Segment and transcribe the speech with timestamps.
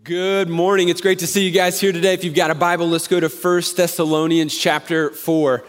[0.00, 0.88] Good morning.
[0.88, 2.14] It's great to see you guys here today.
[2.14, 5.64] If you've got a Bible, let's go to 1 Thessalonians chapter 4.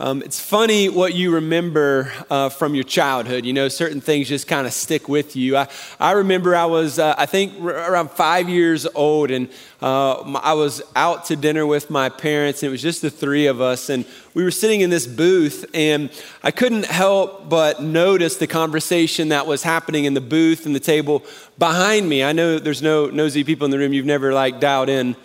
[0.00, 3.44] Um, it's funny what you remember uh, from your childhood.
[3.44, 5.56] You know, certain things just kind of stick with you.
[5.56, 5.66] I,
[5.98, 9.48] I remember I was, uh, I think, r- around five years old, and
[9.82, 13.46] uh, I was out to dinner with my parents, and it was just the three
[13.46, 13.90] of us.
[13.90, 14.04] And
[14.34, 16.10] we were sitting in this booth, and
[16.44, 20.80] I couldn't help but notice the conversation that was happening in the booth and the
[20.80, 21.24] table
[21.58, 22.22] behind me.
[22.22, 25.16] I know there's no nosy people in the room, you've never like dialed in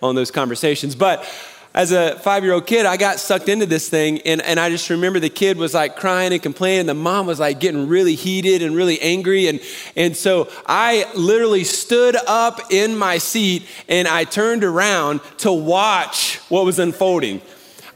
[0.00, 1.22] on those conversations, but
[1.76, 4.20] as a five year old kid, I got sucked into this thing.
[4.22, 6.86] And, and I just remember the kid was like crying and complaining.
[6.86, 9.46] The mom was like getting really heated and really angry.
[9.46, 9.60] And,
[9.94, 16.38] and so I literally stood up in my seat and I turned around to watch
[16.48, 17.42] what was unfolding.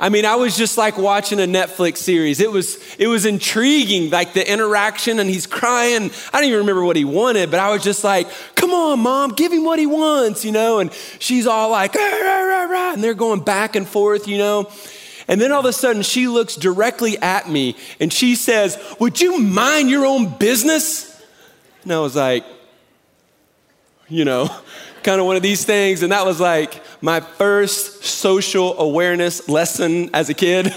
[0.03, 2.41] I mean, I was just like watching a Netflix series.
[2.41, 6.11] It was, it was intriguing, like the interaction, and he's crying.
[6.33, 9.33] I don't even remember what he wanted, but I was just like, come on, mom,
[9.33, 10.79] give him what he wants, you know?
[10.79, 14.70] And she's all like, rah, rah, rah, and they're going back and forth, you know?
[15.29, 19.20] And then all of a sudden, she looks directly at me and she says, Would
[19.20, 21.25] you mind your own business?
[21.85, 22.45] And I was like,
[24.09, 24.51] You know,
[25.05, 26.03] kind of one of these things.
[26.03, 30.73] And that was like, my first social awareness lesson as a kid.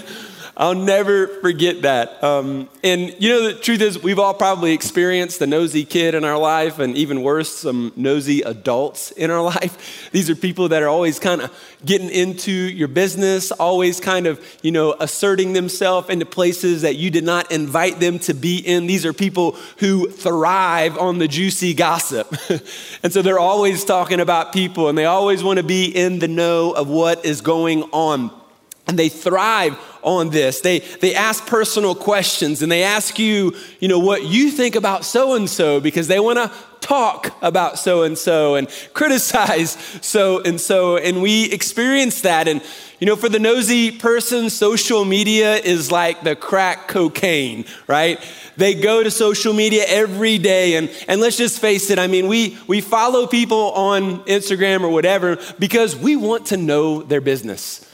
[0.56, 2.24] I'll never forget that.
[2.24, 6.24] Um, and you know, the truth is, we've all probably experienced the nosy kid in
[6.24, 10.12] our life, and even worse, some nosy adults in our life.
[10.12, 11.52] These are people that are always kind of
[11.84, 17.10] getting into your business, always kind of, you know, asserting themselves into places that you
[17.10, 18.86] did not invite them to be in.
[18.86, 22.32] These are people who thrive on the juicy gossip.
[23.04, 26.28] and so they're always talking about people, and they always want to be in the
[26.28, 28.43] know of what is going on.
[28.86, 30.60] And they thrive on this.
[30.60, 35.06] They, they ask personal questions and they ask you, you know, what you think about
[35.06, 40.42] so and so because they want to talk about so and so and criticize so
[40.42, 40.98] and so.
[40.98, 42.50] And we experience that.
[42.50, 42.62] And,
[43.00, 48.20] you know, for the nosy person, social media is like the crack cocaine, right?
[48.58, 50.76] They go to social media every day.
[50.76, 54.90] And, and let's just face it, I mean, we, we follow people on Instagram or
[54.90, 57.90] whatever because we want to know their business.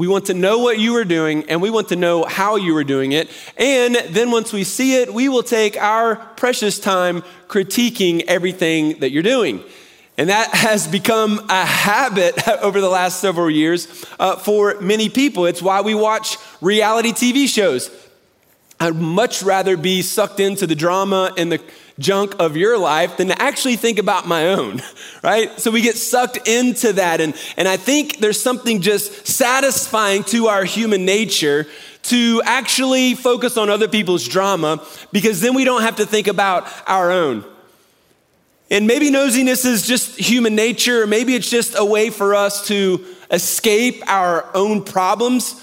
[0.00, 2.74] We want to know what you are doing and we want to know how you
[2.78, 3.28] are doing it.
[3.58, 9.10] And then once we see it, we will take our precious time critiquing everything that
[9.10, 9.62] you're doing.
[10.16, 15.44] And that has become a habit over the last several years uh, for many people.
[15.44, 17.90] It's why we watch reality TV shows.
[18.80, 21.62] I'd much rather be sucked into the drama and the
[22.00, 24.82] junk of your life than to actually think about my own,
[25.22, 25.60] right?
[25.60, 27.20] So we get sucked into that.
[27.20, 31.66] And, and I think there's something just satisfying to our human nature
[32.02, 36.66] to actually focus on other people's drama because then we don't have to think about
[36.88, 37.44] our own.
[38.70, 42.66] And maybe nosiness is just human nature, or maybe it's just a way for us
[42.68, 45.62] to escape our own problems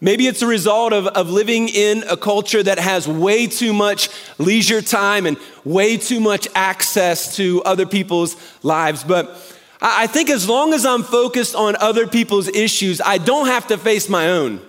[0.00, 4.10] Maybe it's a result of, of living in a culture that has way too much
[4.38, 9.04] leisure time and way too much access to other people's lives.
[9.04, 9.40] But
[9.80, 13.78] I think as long as I'm focused on other people's issues, I don't have to
[13.78, 14.60] face my own.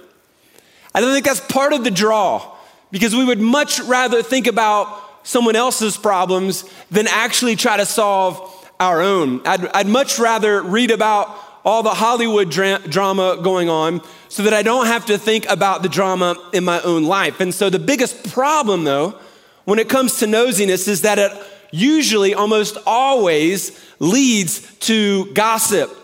[0.95, 2.55] I don't think that's part of the draw
[2.91, 8.53] because we would much rather think about someone else's problems than actually try to solve
[8.79, 9.45] our own.
[9.45, 14.53] I'd, I'd much rather read about all the Hollywood dra- drama going on so that
[14.53, 17.39] I don't have to think about the drama in my own life.
[17.39, 19.19] And so the biggest problem, though,
[19.65, 21.31] when it comes to nosiness is that it
[21.71, 25.95] usually, almost always, leads to gossip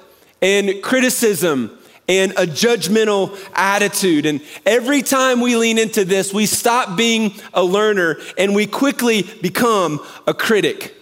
[0.42, 1.78] and criticism
[2.10, 4.26] and a judgmental attitude.
[4.26, 9.24] And every time we lean into this, we stop being a learner and we quickly
[9.42, 10.96] become a critic.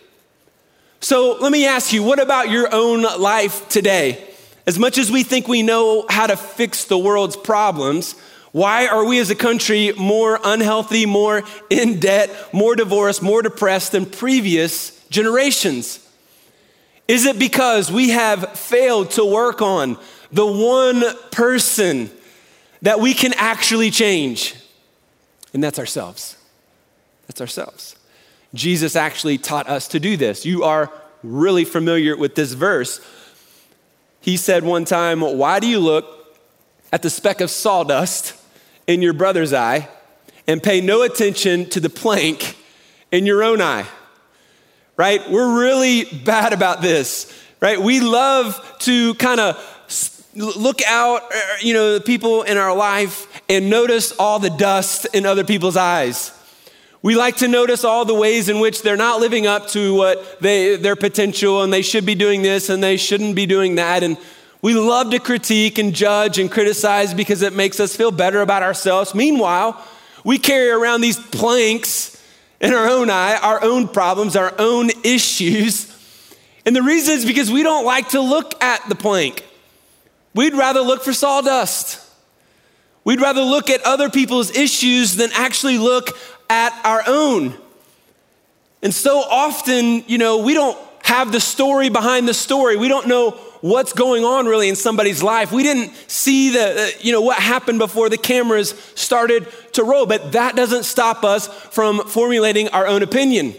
[1.00, 4.31] So let me ask you, what about your own life today?
[4.72, 8.16] As much as we think we know how to fix the world's problems,
[8.54, 13.92] why are we as a country more unhealthy, more in debt, more divorced, more depressed
[13.92, 16.00] than previous generations?
[17.10, 19.98] Is it because we have failed to work on
[20.32, 22.10] the one person
[22.82, 24.56] that we can actually change?
[25.54, 26.38] And that's ourselves.
[27.28, 27.98] That's ourselves.
[28.54, 30.46] Jesus actually taught us to do this.
[30.46, 30.90] You are
[31.24, 33.02] really familiar with this verse.
[34.22, 36.38] He said one time, Why do you look
[36.94, 38.36] at the speck of sawdust
[38.88, 39.90] in your brother's eye
[40.48, 42.56] and pay no attention to the plank
[43.12, 43.88] in your own eye?
[44.96, 45.28] Right?
[45.30, 47.82] We're really bad about this, right?
[47.82, 49.58] We love to kind of
[50.36, 55.08] look out, uh, you know, the people in our life and notice all the dust
[55.14, 56.32] in other people's eyes.
[57.04, 60.40] We like to notice all the ways in which they're not living up to what
[60.40, 64.04] they, their potential and they should be doing this and they shouldn't be doing that.
[64.04, 64.18] And
[64.62, 68.62] we love to critique and judge and criticize because it makes us feel better about
[68.62, 69.16] ourselves.
[69.16, 69.84] Meanwhile,
[70.24, 72.24] we carry around these planks
[72.60, 75.88] in our own eye, our own problems, our own issues.
[76.68, 79.44] And the reason is because we don't like to look at the plank.
[80.36, 82.00] We'd rather look for sawdust.
[83.04, 86.10] We'd rather look at other people's issues than actually look
[86.52, 87.56] at our own.
[88.84, 92.76] And so often, you know, we don't have the story behind the story.
[92.76, 93.32] We don't know
[93.62, 95.54] what's going on really in somebody's life.
[95.54, 100.06] We didn't see the, uh, you know, what happened before the cameras started to roll,
[100.06, 103.54] but that doesn't stop us from formulating our own opinion.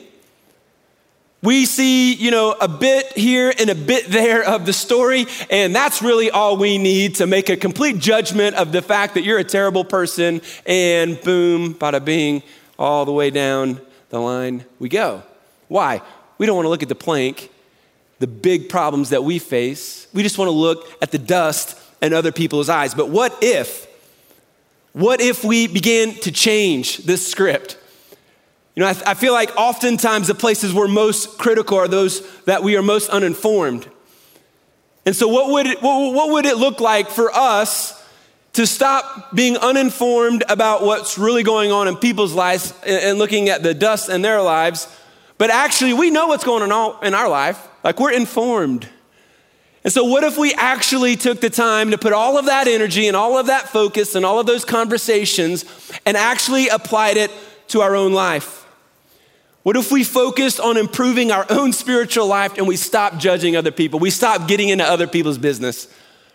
[1.43, 5.75] We see, you know, a bit here and a bit there of the story, and
[5.75, 9.39] that's really all we need to make a complete judgment of the fact that you're
[9.39, 12.43] a terrible person, and boom, bada bing,
[12.83, 15.23] all the way down the line we go.
[15.69, 16.03] Why?
[16.37, 17.49] We don't want to look at the plank,
[18.19, 20.09] the big problems that we face.
[20.13, 22.93] We just want to look at the dust in other people's eyes.
[22.93, 23.87] But what if,
[24.95, 27.79] what if we begin to change this script?
[28.75, 32.65] You know, I, I feel like oftentimes the places we're most critical are those that
[32.65, 33.89] we are most uninformed.
[35.07, 38.02] And so, what would, it, what, what would it look like for us
[38.53, 43.63] to stop being uninformed about what's really going on in people's lives and looking at
[43.63, 44.89] the dust in their lives,
[45.39, 47.69] but actually we know what's going on in our life.
[47.83, 48.89] Like we're informed.
[49.85, 53.09] And so, what if we actually took the time to put all of that energy
[53.09, 55.65] and all of that focus and all of those conversations
[56.07, 57.33] and actually applied it
[57.69, 58.65] to our own life?
[59.65, 63.73] What if we focused on improving our own spiritual life and we stopped judging other
[63.73, 63.99] people?
[63.99, 65.89] We stopped getting into other people's business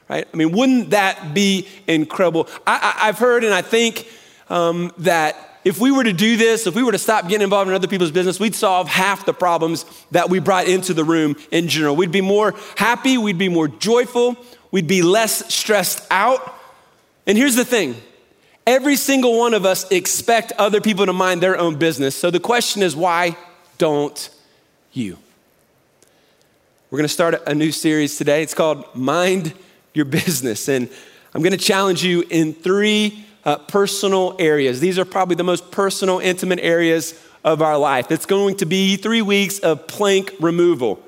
[0.10, 0.28] right?
[0.32, 2.48] I mean, wouldn't that be incredible?
[2.66, 4.08] I, have heard and I think
[4.50, 7.68] um, that if we were to do this, if we were to stop getting involved
[7.68, 11.36] in other people's business, we'd solve half the problems that we brought into the room
[11.52, 11.96] in general.
[11.96, 14.38] We'd be more happy, we'd be more joyful,
[14.72, 16.56] we'd be less stressed out.
[17.26, 17.96] And here's the thing
[18.66, 22.16] every single one of us expect other people to mind their own business.
[22.16, 23.36] So the question is, why
[23.78, 24.30] don't
[24.94, 25.18] you?
[26.90, 28.42] We're going to start a new series today.
[28.42, 29.54] It's called Mind
[29.98, 30.70] your business.
[30.70, 30.90] And
[31.34, 34.80] I'm going to challenge you in three uh, personal areas.
[34.80, 38.12] These are probably the most personal, intimate areas of our life.
[38.12, 41.02] It's going to be three weeks of plank removal,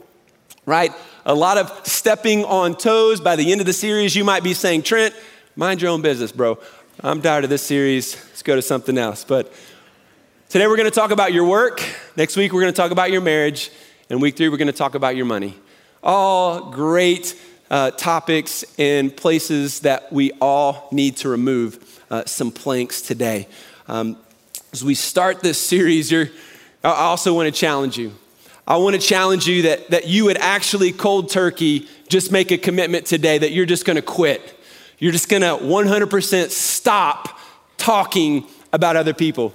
[0.65, 0.91] right?
[1.25, 3.19] A lot of stepping on toes.
[3.19, 5.13] By the end of the series, you might be saying, Trent,
[5.55, 6.57] mind your own business, bro.
[7.01, 8.15] I'm tired of this series.
[8.27, 9.23] Let's go to something else.
[9.23, 9.51] But
[10.49, 11.81] today we're going to talk about your work.
[12.15, 13.71] Next week, we're going to talk about your marriage.
[14.09, 15.55] And week three, we're going to talk about your money.
[16.03, 17.35] All great
[17.69, 23.47] uh, topics and places that we all need to remove uh, some planks today.
[23.87, 24.17] Um,
[24.71, 26.27] as we start this series, I
[26.83, 28.13] also want to challenge you.
[28.67, 32.57] I want to challenge you that, that you would actually cold turkey just make a
[32.57, 34.55] commitment today that you're just going to quit.
[34.99, 37.39] You're just going to 100% stop
[37.77, 39.53] talking about other people.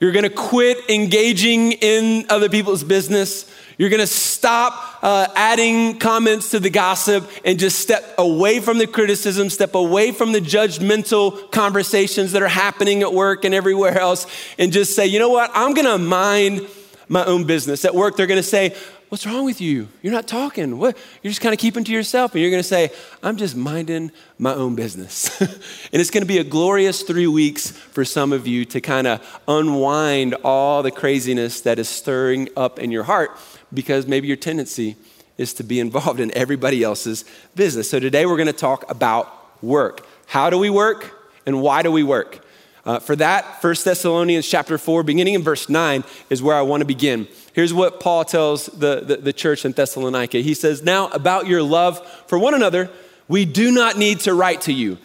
[0.00, 3.50] You're going to quit engaging in other people's business.
[3.78, 8.78] You're going to stop uh, adding comments to the gossip and just step away from
[8.78, 13.96] the criticism, step away from the judgmental conversations that are happening at work and everywhere
[13.96, 14.26] else,
[14.58, 15.48] and just say, you know what?
[15.54, 16.66] I'm to mind
[17.08, 17.84] my own business.
[17.84, 18.74] At work, they're to say,
[19.08, 19.86] What's wrong with you?
[20.02, 20.78] You're not talking.
[20.78, 20.98] What?
[21.22, 22.34] You're just kind of keeping to yourself.
[22.34, 22.90] And you're going to say,
[23.22, 25.40] I'm just minding my own business.
[25.40, 25.50] and
[25.92, 29.40] it's going to be a glorious three weeks for some of you to kind of
[29.46, 33.38] unwind all the craziness that is stirring up in your heart
[33.72, 34.96] because maybe your tendency
[35.38, 37.90] is to be involved in everybody else's business.
[37.90, 40.06] So today we're going to talk about work.
[40.26, 41.12] How do we work
[41.46, 42.42] and why do we work?
[42.84, 46.82] Uh, for that, 1 Thessalonians chapter 4, beginning in verse 9, is where I want
[46.82, 47.26] to begin.
[47.52, 50.38] Here's what Paul tells the, the, the church in Thessalonica.
[50.38, 52.88] He says, Now about your love for one another,
[53.26, 54.98] we do not need to write to you,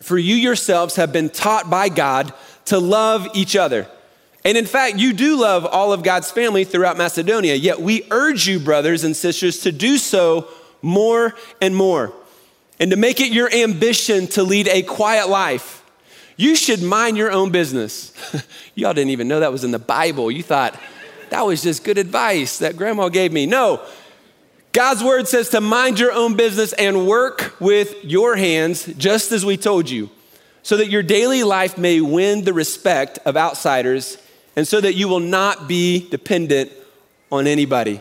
[0.00, 2.32] for you yourselves have been taught by God
[2.66, 3.88] to love each other.
[4.44, 8.48] And in fact, you do love all of God's family throughout Macedonia, yet we urge
[8.48, 10.48] you, brothers and sisters, to do so
[10.82, 12.12] more and more,
[12.80, 15.84] and to make it your ambition to lead a quiet life.
[16.36, 18.12] You should mind your own business.
[18.74, 20.30] Y'all didn't even know that was in the Bible.
[20.30, 20.78] You thought
[21.30, 23.46] that was just good advice that grandma gave me.
[23.46, 23.80] No,
[24.72, 29.44] God's word says to mind your own business and work with your hands, just as
[29.44, 30.10] we told you,
[30.64, 34.16] so that your daily life may win the respect of outsiders
[34.56, 36.72] and so that you will not be dependent
[37.30, 38.00] on anybody.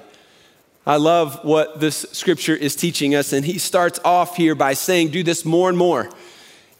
[0.86, 5.10] I love what this scripture is teaching us, and he starts off here by saying,
[5.10, 6.10] Do this more and more.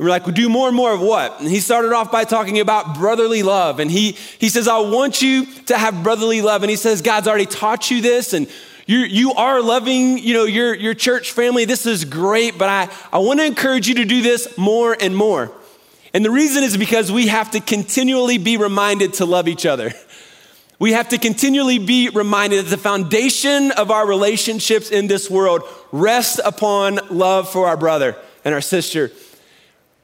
[0.02, 1.40] And we're like, well, do more and more of what?
[1.40, 3.80] And he started off by talking about brotherly love.
[3.80, 6.64] And he, he says, I want you to have brotherly love.
[6.64, 8.34] And he says, God's already taught you this.
[8.34, 8.50] And
[8.88, 11.66] you, you are loving, you know, your, your church family.
[11.66, 12.58] This is great.
[12.58, 15.52] But I, I want to encourage you to do this more and more.
[16.14, 19.94] And the reason is because we have to continually be reminded to love each other.
[20.80, 25.62] We have to continually be reminded that the foundation of our relationships in this world
[25.92, 29.12] rests upon love for our brother and our sister.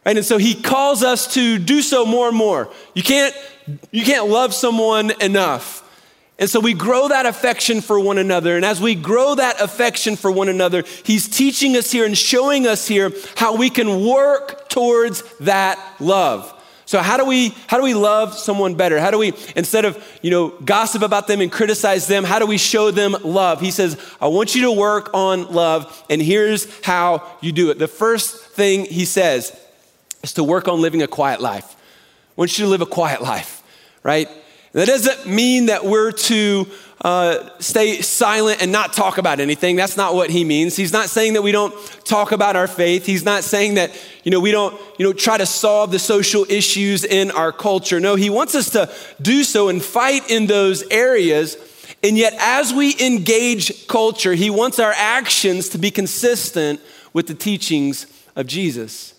[0.06, 2.72] And so he calls us to do so more and more.
[2.94, 3.36] You can't,
[3.92, 5.84] you can't love someone enough.
[6.40, 8.56] And so we grow that affection for one another.
[8.56, 12.68] And as we grow that affection for one another, he's teaching us here and showing
[12.68, 16.54] us here how we can work towards that love.
[16.86, 18.98] So how do we how do we love someone better?
[18.98, 22.46] How do we instead of, you know, gossip about them and criticize them, how do
[22.46, 23.60] we show them love?
[23.60, 27.80] He says, "I want you to work on love, and here's how you do it."
[27.80, 29.52] The first thing he says
[30.24, 31.76] is to work on living a quiet life.
[31.76, 33.62] I want you to live a quiet life,
[34.02, 34.30] right?
[34.74, 36.68] That doesn't mean that we're to
[37.02, 39.76] uh, stay silent and not talk about anything.
[39.76, 40.76] That's not what he means.
[40.76, 43.06] He's not saying that we don't talk about our faith.
[43.06, 43.92] He's not saying that,
[44.24, 48.00] you know, we don't, you know, try to solve the social issues in our culture.
[48.00, 51.56] No, he wants us to do so and fight in those areas.
[52.04, 56.82] And yet, as we engage culture, he wants our actions to be consistent
[57.14, 58.06] with the teachings
[58.36, 59.14] of Jesus.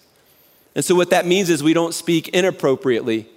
[0.74, 3.28] And so, what that means is we don't speak inappropriately.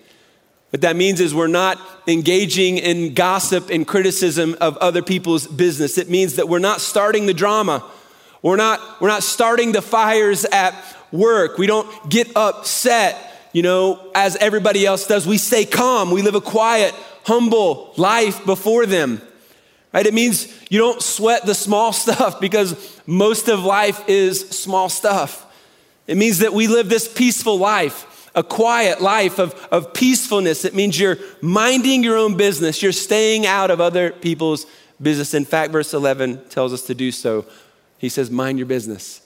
[0.71, 5.97] What that means is we're not engaging in gossip and criticism of other people's business.
[5.97, 7.83] It means that we're not starting the drama.
[8.41, 10.73] We're not, we're not starting the fires at
[11.11, 11.57] work.
[11.57, 15.27] We don't get upset, you know, as everybody else does.
[15.27, 16.09] We stay calm.
[16.09, 19.21] We live a quiet, humble life before them.
[19.93, 20.07] Right?
[20.07, 25.45] It means you don't sweat the small stuff because most of life is small stuff.
[26.07, 30.65] It means that we live this peaceful life a quiet life of, of peacefulness.
[30.65, 34.65] It means you're minding your own business, you're staying out of other people's
[35.01, 35.33] business.
[35.33, 37.45] In fact, verse 11 tells us to do so.
[37.97, 39.21] He says, Mind your business.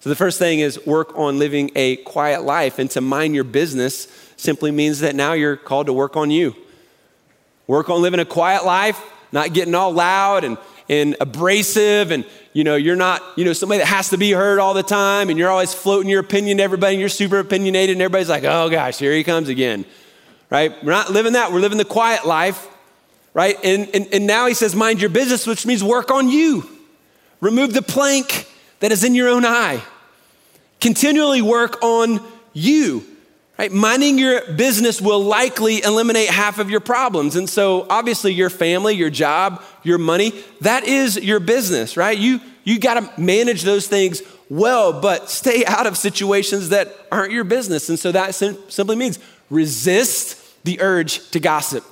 [0.00, 2.78] So the first thing is work on living a quiet life.
[2.78, 6.54] And to mind your business simply means that now you're called to work on you.
[7.66, 9.00] Work on living a quiet life,
[9.32, 10.56] not getting all loud and,
[10.88, 14.58] and abrasive and you know you're not you know somebody that has to be heard
[14.58, 17.94] all the time and you're always floating your opinion to everybody and you're super opinionated
[17.94, 19.84] and everybody's like oh gosh here he comes again
[20.50, 20.72] right?
[20.82, 21.52] We're not living that.
[21.52, 22.66] We're living the quiet life
[23.34, 23.56] right?
[23.62, 26.68] And, and, and now he says mind your business which means work on you.
[27.40, 28.48] Remove the plank
[28.80, 29.82] that is in your own eye.
[30.80, 32.20] Continually work on
[32.52, 33.04] you
[33.58, 33.72] Right?
[33.72, 37.34] Minding your business will likely eliminate half of your problems.
[37.34, 42.16] And so, obviously, your family, your job, your money, that is your business, right?
[42.16, 47.32] You, you got to manage those things well, but stay out of situations that aren't
[47.32, 47.88] your business.
[47.88, 49.18] And so, that sim- simply means
[49.50, 51.84] resist the urge to gossip,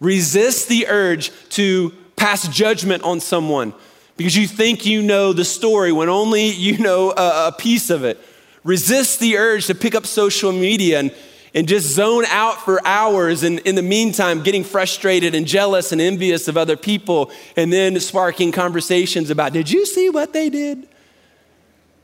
[0.00, 3.72] resist the urge to pass judgment on someone
[4.16, 8.04] because you think you know the story when only you know a, a piece of
[8.04, 8.18] it
[8.64, 11.14] resist the urge to pick up social media and,
[11.54, 16.00] and just zone out for hours and in the meantime getting frustrated and jealous and
[16.00, 20.88] envious of other people and then sparking conversations about did you see what they did?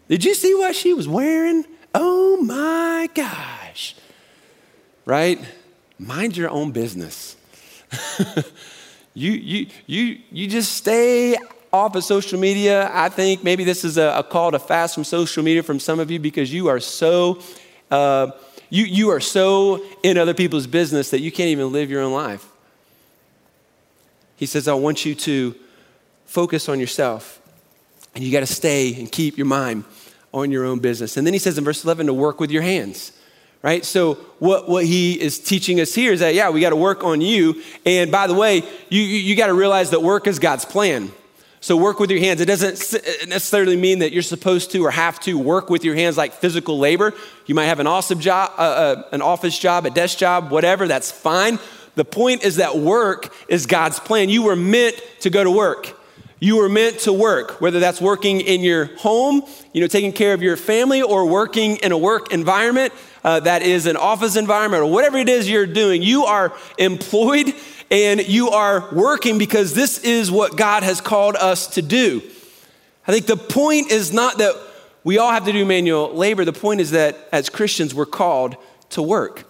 [0.09, 1.64] Did you see what she was wearing?
[1.95, 3.97] Oh my gosh.
[5.05, 5.40] Right?
[5.99, 7.37] Mind your own business.
[9.14, 11.37] You you you you just stay
[11.73, 12.91] off of social media.
[12.93, 16.00] I think maybe this is a, a, call to fast from social media from some
[16.00, 17.41] of you because you are so
[17.91, 18.31] uh,
[18.69, 22.12] you you are so in other people's business that you can't even live your own
[22.12, 22.47] life.
[24.37, 25.55] He says, "I want you to
[26.27, 27.41] focus on yourself,
[28.15, 29.85] and you got to stay and keep your mind
[30.33, 32.62] on your own business." And then he says in verse 11 to work with your
[32.62, 33.12] hands
[33.62, 33.85] right?
[33.85, 37.05] So what, what he is teaching us here is that, yeah, we got to work
[37.05, 37.62] on you.
[37.85, 41.12] And by the way, you, you, you got to realize that work is God's plan.
[41.62, 42.40] So, work with your hands.
[42.40, 46.17] It doesn't necessarily mean that you're supposed to or have to work with your hands
[46.17, 47.12] like physical labor.
[47.45, 50.88] You might have an awesome job, uh, uh, an office job, a desk job, whatever,
[50.88, 51.59] that's fine.
[51.97, 54.31] The point is that work is God's plan.
[54.31, 56.00] You were meant to go to work.
[56.38, 59.43] You were meant to work, whether that's working in your home,
[59.75, 63.61] you know, taking care of your family, or working in a work environment uh, that
[63.61, 66.00] is an office environment, or whatever it is you're doing.
[66.00, 67.52] You are employed
[67.90, 72.23] and you are working because this is what God has called us to do.
[73.06, 74.54] I think the point is not that
[75.02, 76.44] we all have to do manual labor.
[76.44, 78.56] The point is that as Christians, we're called
[78.90, 79.44] to work.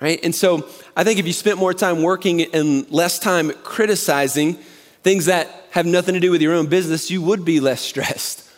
[0.00, 0.18] Right?
[0.22, 4.54] And so I think if you spent more time working and less time criticizing
[5.02, 8.48] things that have nothing to do with your own business, you would be less stressed.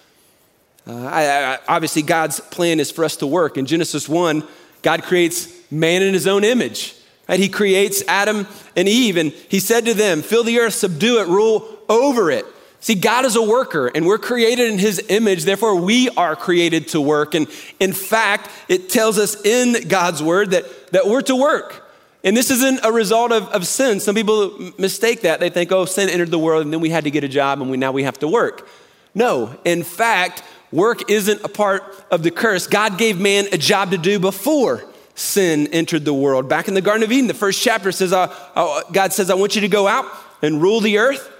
[0.87, 3.56] Uh, I, I, obviously, God's plan is for us to work.
[3.56, 4.47] In Genesis 1,
[4.82, 6.97] God creates man in his own image.
[7.29, 11.29] He creates Adam and Eve, and he said to them, Fill the earth, subdue it,
[11.29, 12.45] rule over it.
[12.81, 16.88] See, God is a worker, and we're created in his image, therefore, we are created
[16.88, 17.35] to work.
[17.35, 17.47] And
[17.79, 21.88] in fact, it tells us in God's word that, that we're to work.
[22.25, 24.00] And this isn't a result of, of sin.
[24.00, 25.38] Some people mistake that.
[25.38, 27.61] They think, oh, sin entered the world, and then we had to get a job,
[27.61, 28.69] and we, now we have to work.
[29.14, 32.67] No, in fact, work isn't a part of the curse.
[32.67, 34.83] God gave man a job to do before
[35.23, 36.49] sin entered the world.
[36.49, 39.35] Back in the Garden of Eden, the first chapter says, uh, uh, God says, I
[39.35, 40.07] want you to go out
[40.43, 41.31] and rule the earth.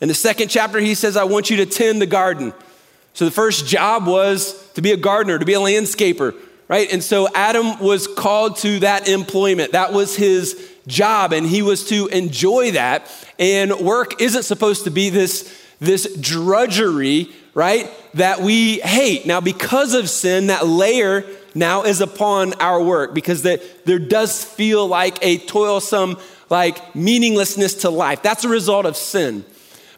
[0.00, 2.52] In the second chapter, he says, I want you to tend the garden.
[3.14, 6.34] So the first job was to be a gardener, to be a landscaper,
[6.68, 6.92] right?
[6.92, 9.72] And so Adam was called to that employment.
[9.72, 13.10] That was his job, and he was to enjoy that.
[13.38, 17.90] And work isn't supposed to be this, this drudgery, right?
[18.14, 19.26] That we hate.
[19.26, 21.24] Now, because of sin, that layer
[21.56, 26.18] now is upon our work because the, there does feel like a toilsome,
[26.50, 28.22] like meaninglessness to life.
[28.22, 29.44] That's a result of sin.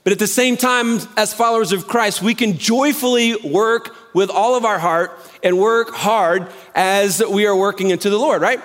[0.04, 4.56] But at the same time, as followers of Christ, we can joyfully work with all
[4.56, 5.12] of our heart
[5.42, 8.60] and work hard as we are working into the Lord, right?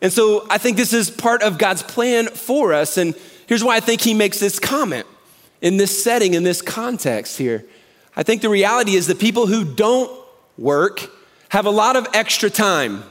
[0.00, 2.98] And so I think this is part of God's plan for us.
[2.98, 3.14] And
[3.46, 5.06] here's why I think He makes this comment
[5.60, 7.64] in this setting, in this context here.
[8.14, 10.12] I think the reality is that people who don't
[10.58, 11.10] work
[11.54, 13.04] have a lot of extra time.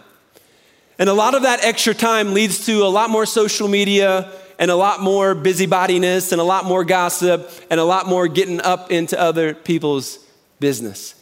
[1.00, 4.70] And a lot of that extra time leads to a lot more social media and
[4.70, 8.92] a lot more busybodiness and a lot more gossip and a lot more getting up
[8.92, 10.20] into other people's
[10.60, 11.16] business.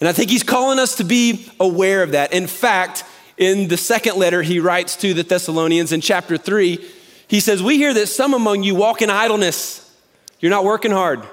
[0.00, 2.32] And I think he's calling us to be aware of that.
[2.32, 3.04] In fact,
[3.36, 6.82] in the second letter he writes to the Thessalonians in chapter 3,
[7.28, 9.82] he says, We hear that some among you walk in idleness.
[10.40, 11.24] You're not working hard,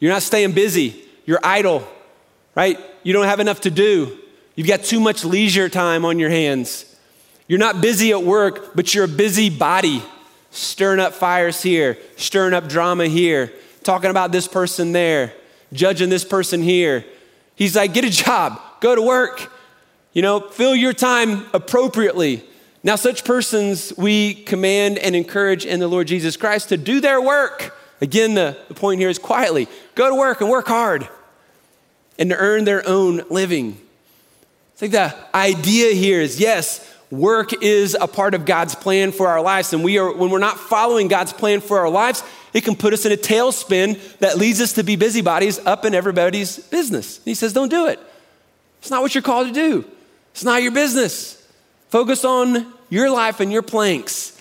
[0.00, 1.88] you're not staying busy, you're idle,
[2.54, 2.78] right?
[3.04, 4.18] You don't have enough to do,
[4.56, 6.96] you've got too much leisure time on your hands.
[7.46, 10.02] You're not busy at work, but you're a busy body
[10.50, 13.52] stirring up fires here, stirring up drama here,
[13.84, 15.32] talking about this person there,
[15.72, 17.04] judging this person here.
[17.54, 19.52] He's like, get a job, go to work,
[20.12, 22.42] you know, fill your time appropriately.
[22.82, 27.20] Now, such persons we command and encourage in the Lord Jesus Christ to do their
[27.20, 27.76] work.
[28.00, 31.08] Again, the, the point here is quietly go to work and work hard
[32.18, 33.80] and to earn their own living.
[34.76, 39.26] I think the idea here is yes, work is a part of God's plan for
[39.26, 39.72] our lives.
[39.72, 42.92] And we are, when we're not following God's plan for our lives, it can put
[42.92, 47.20] us in a tailspin that leads us to be busybodies up in everybody's business.
[47.24, 47.98] he says, Don't do it.
[48.80, 49.84] It's not what you're called to do,
[50.32, 51.42] it's not your business.
[51.88, 54.38] Focus on your life and your planks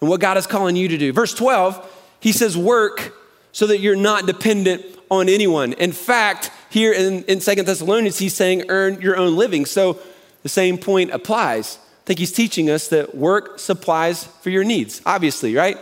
[0.00, 1.12] and what God is calling you to do.
[1.12, 3.14] Verse 12, he says, Work
[3.52, 5.74] so that you're not dependent on anyone.
[5.74, 9.66] In fact, here in, in 2 Thessalonians, he's saying, Earn your own living.
[9.66, 9.98] So
[10.42, 11.78] the same point applies.
[11.78, 15.76] I think he's teaching us that work supplies for your needs, obviously, right?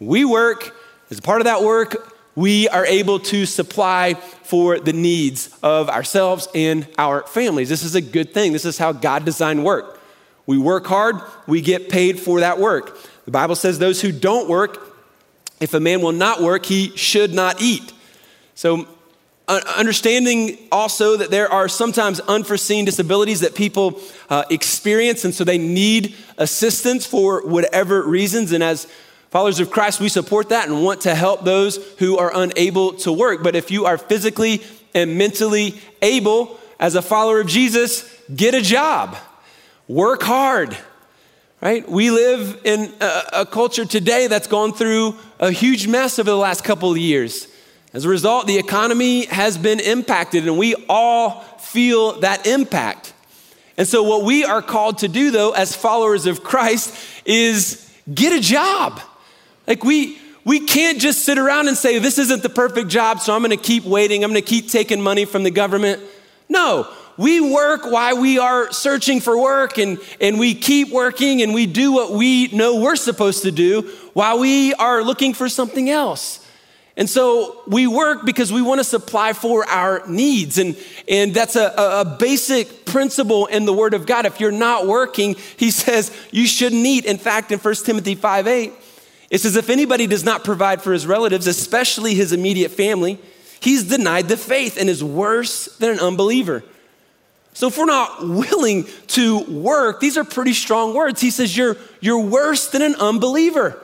[0.00, 0.74] We work,
[1.10, 5.88] as a part of that work, we are able to supply for the needs of
[5.88, 7.68] ourselves and our families.
[7.68, 8.52] This is a good thing.
[8.52, 10.00] This is how God designed work.
[10.46, 11.16] We work hard,
[11.46, 12.98] we get paid for that work.
[13.24, 14.94] The Bible says those who don't work,
[15.60, 17.92] if a man will not work, he should not eat.
[18.54, 18.86] So
[19.46, 25.58] understanding also that there are sometimes unforeseen disabilities that people uh, experience, and so they
[25.58, 28.52] need assistance for whatever reasons.
[28.52, 28.86] And as
[29.30, 33.12] followers of Christ, we support that and want to help those who are unable to
[33.12, 33.42] work.
[33.42, 34.62] But if you are physically
[34.94, 39.16] and mentally able, as a follower of Jesus, get a job,
[39.88, 40.76] work hard.
[41.60, 41.88] Right?
[41.88, 46.36] We live in a, a culture today that's gone through a huge mess over the
[46.36, 47.48] last couple of years.
[47.94, 53.12] As a result, the economy has been impacted, and we all feel that impact.
[53.78, 56.92] And so, what we are called to do, though, as followers of Christ,
[57.24, 59.00] is get a job.
[59.68, 63.32] Like, we, we can't just sit around and say, This isn't the perfect job, so
[63.32, 66.02] I'm gonna keep waiting, I'm gonna keep taking money from the government.
[66.48, 71.54] No, we work while we are searching for work and, and we keep working and
[71.54, 73.82] we do what we know we're supposed to do
[74.14, 76.43] while we are looking for something else.
[76.96, 80.58] And so we work because we want to supply for our needs.
[80.58, 80.76] And,
[81.08, 84.26] and that's a, a basic principle in the Word of God.
[84.26, 87.04] If you're not working, He says you shouldn't eat.
[87.04, 88.72] In fact, in 1 Timothy 5 8,
[89.30, 93.18] it says, If anybody does not provide for his relatives, especially his immediate family,
[93.58, 96.62] he's denied the faith and is worse than an unbeliever.
[97.54, 101.20] So if we're not willing to work, these are pretty strong words.
[101.20, 103.80] He says, You're, you're worse than an unbeliever.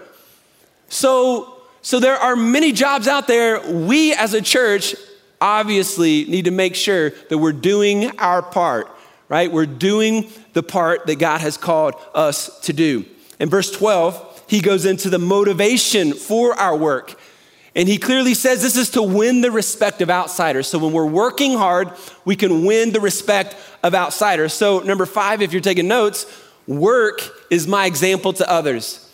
[0.89, 4.95] So so there are many jobs out there we as a church
[5.41, 8.91] obviously need to make sure that we're doing our part,
[9.29, 9.51] right?
[9.51, 13.07] We're doing the part that God has called us to do.
[13.39, 17.19] In verse 12, he goes into the motivation for our work.
[17.75, 20.67] And he clearly says this is to win the respect of outsiders.
[20.67, 21.93] So when we're working hard,
[22.25, 24.53] we can win the respect of outsiders.
[24.53, 26.27] So, number five, if you're taking notes,
[26.67, 29.09] work is my example to others.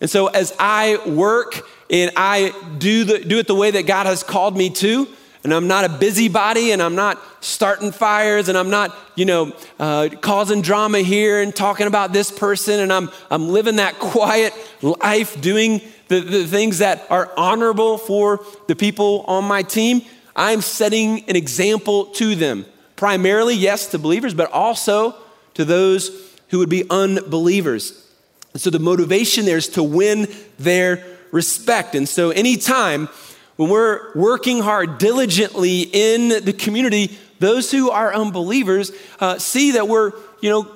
[0.00, 4.06] And so as I work and I do, the, do it the way that God
[4.06, 5.08] has called me to,
[5.44, 9.52] and I'm not a busybody and I'm not starting fires and I'm not, you know,
[9.78, 14.54] uh, causing drama here and talking about this person and I'm, I'm living that quiet
[14.80, 20.02] life doing the, the things that are honorable for the people on my team.
[20.34, 22.64] I'm setting an example to them.
[22.96, 25.14] Primarily, yes, to believers, but also
[25.54, 28.00] to those who would be unbelievers.
[28.54, 31.96] And so the motivation there is to win their respect.
[31.96, 33.08] And so anytime
[33.56, 39.88] when we're working hard diligently in the community, those who are unbelievers uh, see that
[39.88, 40.70] we're, you know,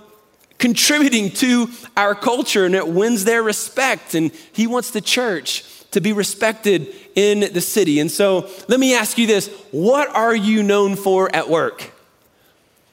[0.58, 4.16] contributing to our culture and it wins their respect.
[4.16, 8.00] And he wants the church to be respected in the city.
[8.00, 11.92] And so let me ask you this what are you known for at work?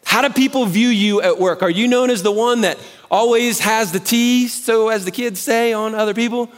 [0.06, 1.63] How do people view you at work?
[1.63, 2.78] Are you known as the one that
[3.10, 6.51] always has the tea, so as the kids say, on other people?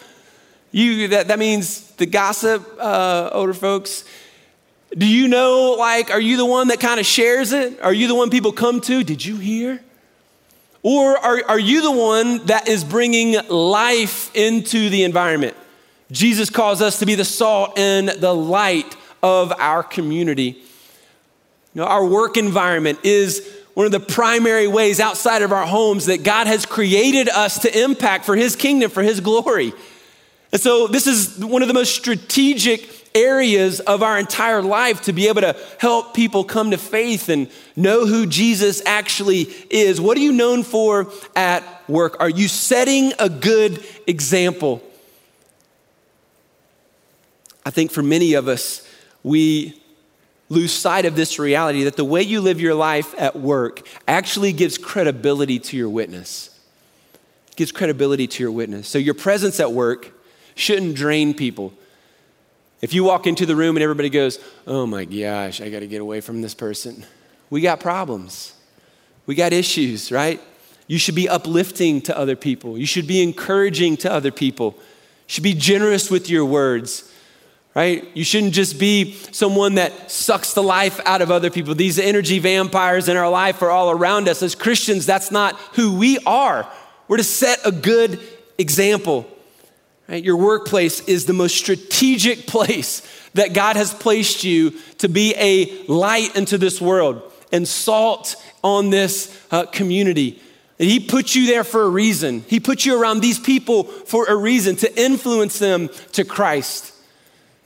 [0.72, 4.04] You that, that means the gossip, uh, older folks.
[4.98, 7.82] Do you know, like, are you the one that kind of shares it?
[7.82, 9.04] Are you the one people come to?
[9.04, 9.82] Did you hear?
[10.84, 15.56] Or are, are you the one that is bringing life into the environment?
[16.12, 20.62] Jesus calls us to be the salt and the light of our community.
[21.74, 26.06] You know, our work environment is one of the primary ways outside of our homes
[26.06, 29.74] that God has created us to impact for His kingdom, for His glory.
[30.52, 35.14] And so, this is one of the most strategic areas of our entire life to
[35.14, 40.00] be able to help people come to faith and know who Jesus actually is.
[40.00, 42.18] What are you known for at work?
[42.20, 44.82] Are you setting a good example?
[47.66, 48.88] I think for many of us,
[49.24, 49.82] we
[50.50, 54.54] lose sight of this reality that the way you live your life at work actually
[54.54, 56.58] gives credibility to your witness.
[57.50, 58.88] It gives credibility to your witness.
[58.88, 60.14] So your presence at work
[60.58, 61.74] shouldn't drain people.
[62.82, 65.88] If you walk into the room and everybody goes, "Oh my gosh, I got to
[65.88, 67.06] get away from this person."
[67.50, 68.54] We got problems.
[69.26, 70.42] We got issues, right?
[70.88, 72.78] You should be uplifting to other people.
[72.78, 74.76] You should be encouraging to other people.
[74.78, 74.84] You
[75.28, 77.10] should be generous with your words
[77.78, 78.10] right?
[78.16, 81.76] You shouldn't just be someone that sucks the life out of other people.
[81.76, 84.42] These energy vampires in our life are all around us.
[84.42, 86.68] As Christians, that's not who we are.
[87.08, 88.20] We're to set a good
[88.58, 89.28] example.
[90.08, 90.24] Right?
[90.24, 93.02] Your workplace is the most strategic place
[93.34, 98.90] that God has placed you to be a light into this world and salt on
[98.90, 100.42] this uh, community.
[100.80, 102.44] And he put you there for a reason.
[102.48, 106.94] He put you around these people for a reason to influence them to Christ.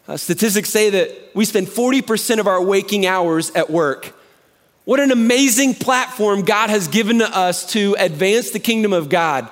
[0.07, 4.13] Uh, statistics say that we spend 40% of our waking hours at work.
[4.83, 9.47] What an amazing platform God has given to us to advance the kingdom of God,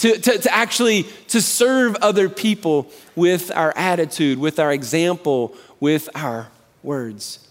[0.00, 6.08] to, to, to actually to serve other people with our attitude, with our example, with
[6.14, 6.48] our
[6.82, 7.46] words.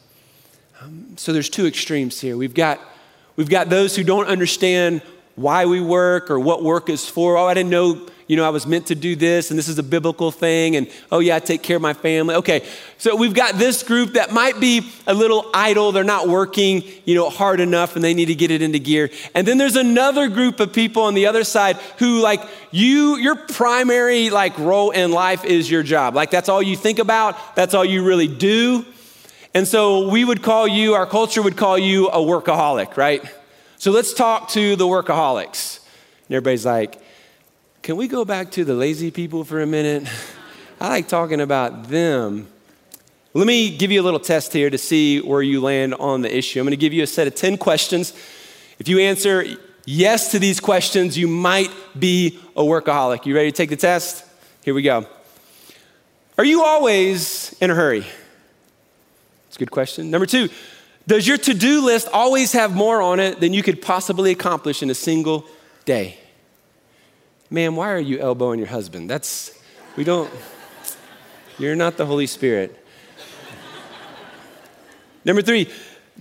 [0.81, 2.37] Um, so there's two extremes here.
[2.37, 2.79] We've got,
[3.35, 5.01] we've got those who don't understand
[5.35, 7.37] why we work or what work is for.
[7.37, 9.79] Oh, I didn't know you know, I was meant to do this and this is
[9.79, 12.35] a biblical thing, and oh, yeah, I take care of my family.
[12.35, 12.63] Okay,
[12.99, 15.91] so we've got this group that might be a little idle.
[15.91, 19.09] They're not working, you know, hard enough and they need to get it into gear.
[19.33, 23.35] And then there's another group of people on the other side who, like, you, your
[23.35, 26.13] primary, like, role in life is your job.
[26.13, 28.85] Like, that's all you think about, that's all you really do.
[29.55, 33.23] And so we would call you, our culture would call you a workaholic, right?
[33.77, 35.79] So let's talk to the workaholics.
[36.27, 37.01] And everybody's like,
[37.81, 40.07] can we go back to the lazy people for a minute?
[40.81, 42.47] I like talking about them.
[43.33, 46.35] Let me give you a little test here to see where you land on the
[46.35, 46.59] issue.
[46.59, 48.11] I'm going to give you a set of 10 questions.
[48.79, 49.45] If you answer
[49.85, 53.25] yes to these questions, you might be a workaholic.
[53.25, 54.25] You ready to take the test?
[54.63, 55.05] Here we go.
[56.37, 58.05] Are you always in a hurry?
[59.47, 60.09] It's a good question.
[60.11, 60.49] Number two,
[61.07, 64.83] does your to do list always have more on it than you could possibly accomplish
[64.83, 65.45] in a single
[65.85, 66.17] day?
[67.51, 69.09] Man, why are you elbowing your husband?
[69.09, 69.57] That's,
[69.95, 70.29] we don't,
[71.57, 72.75] you're not the Holy Spirit.
[75.25, 75.71] Number three,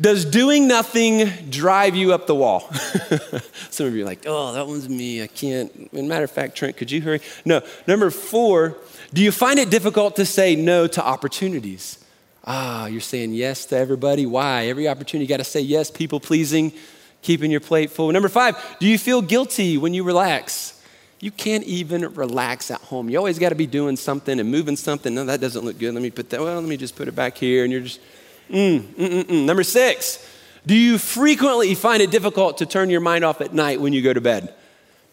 [0.01, 2.61] does doing nothing drive you up the wall?
[3.71, 5.23] Some of you are like, oh, that one's me.
[5.23, 5.93] I can't.
[5.93, 7.21] matter of fact, Trent, could you hurry?
[7.45, 7.61] No.
[7.87, 8.77] Number four,
[9.13, 12.03] do you find it difficult to say no to opportunities?
[12.45, 14.25] Ah, you're saying yes to everybody.
[14.25, 14.67] Why?
[14.67, 16.73] Every opportunity, you got to say yes, people pleasing,
[17.21, 18.11] keeping your plate full.
[18.13, 20.78] Number five, do you feel guilty when you relax?
[21.21, 23.09] You can't even relax at home.
[23.09, 25.15] You always got to be doing something and moving something.
[25.15, 25.93] No, that doesn't look good.
[25.93, 27.65] Let me put that, well, let me just put it back here.
[27.65, 28.01] And you're just,
[28.49, 29.45] mm, mm, mm, mm.
[29.45, 30.25] Number six,
[30.65, 34.01] do you frequently find it difficult to turn your mind off at night when you
[34.01, 34.55] go to bed?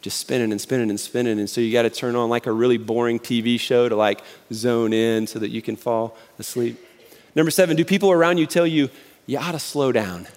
[0.01, 1.39] Just spinning and spinning and spinning.
[1.39, 4.21] And so you got to turn on like a really boring TV show to like
[4.53, 6.79] zone in so that you can fall asleep.
[7.33, 8.91] Number seven, do people around you tell you,
[9.25, 10.27] you ought to slow down?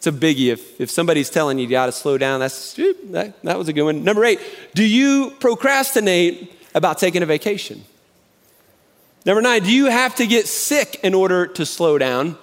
[0.00, 0.46] It's a biggie.
[0.46, 3.68] If, if somebody's telling you you got to slow down, that's, eh, that, that was
[3.68, 4.02] a good one.
[4.02, 4.40] Number eight,
[4.74, 7.84] do you procrastinate about taking a vacation?
[9.26, 12.38] Number nine, do you have to get sick in order to slow down?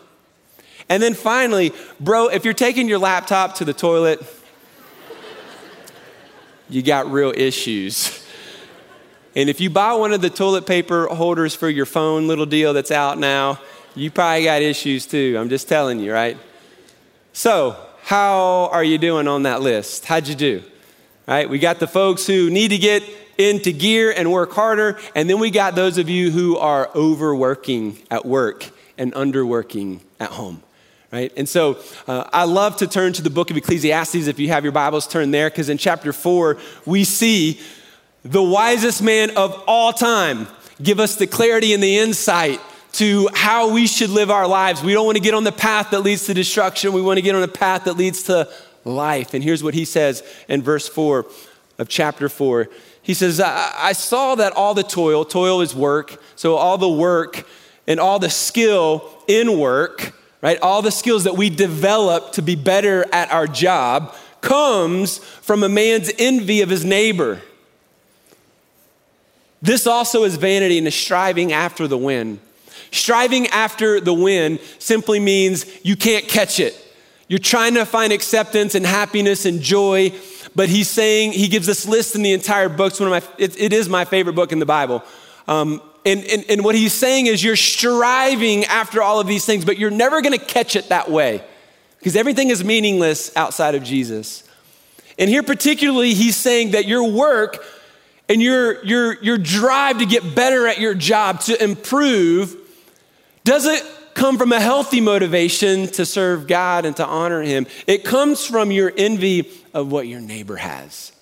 [0.88, 4.22] And then finally, bro, if you're taking your laptop to the toilet,
[6.70, 8.24] you got real issues.
[9.36, 12.74] And if you buy one of the toilet paper holders for your phone, little deal
[12.74, 13.60] that's out now,
[13.96, 15.36] you probably got issues too.
[15.40, 16.38] I'm just telling you, right?
[17.38, 20.06] So, how are you doing on that list?
[20.06, 20.64] How'd you do?
[21.28, 21.48] Right?
[21.48, 23.04] We got the folks who need to get
[23.38, 28.00] into gear and work harder, and then we got those of you who are overworking
[28.10, 30.64] at work and underworking at home.
[31.12, 31.32] Right?
[31.38, 34.64] And so uh, I love to turn to the book of Ecclesiastes if you have
[34.64, 37.60] your Bibles, turn there, because in chapter four, we see
[38.24, 40.48] the wisest man of all time
[40.82, 42.60] give us the clarity and the insight
[42.94, 44.84] to how we should live our lives.
[44.84, 46.94] We don't want to get on the path that leads to destruction.
[46.94, 48.50] We want to get on a path that leads to
[48.86, 49.34] life.
[49.34, 51.26] And here's what he says in verse 4
[51.78, 52.70] of chapter 4.
[53.02, 57.48] He says, I saw that all the toil, toil is work, so all the work
[57.88, 60.60] and all the skill in work, right?
[60.60, 65.70] All the skills that we develop to be better at our job comes from a
[65.70, 67.42] man's envy of his neighbor.
[69.62, 72.40] This also is vanity and is striving after the wind.
[72.92, 76.76] Striving after the wind simply means you can't catch it.
[77.28, 80.14] You're trying to find acceptance and happiness and joy,
[80.56, 82.92] but he's saying, he gives this list in the entire book.
[82.92, 85.04] It's one of my, it, it is my favorite book in the Bible.
[85.48, 89.66] Um, and, and, and what he's saying is you're striving after all of these things,
[89.66, 91.44] but you're never gonna catch it that way
[92.00, 94.44] because everything is meaningless outside of Jesus.
[95.20, 97.64] And here, particularly, he's saying that your work
[98.30, 102.56] and your, your, your drive to get better at your job, to improve,
[103.48, 103.82] doesn't
[104.14, 107.66] come from a healthy motivation to serve God and to honor Him.
[107.88, 111.14] It comes from your envy of what your neighbor has.